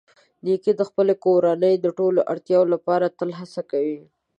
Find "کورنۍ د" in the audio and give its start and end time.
1.23-1.87